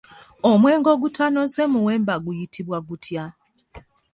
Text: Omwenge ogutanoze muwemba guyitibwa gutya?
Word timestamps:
Omwenge 0.51 0.89
ogutanoze 0.95 1.61
muwemba 1.73 2.15
guyitibwa 2.23 2.77
gutya? 2.87 3.25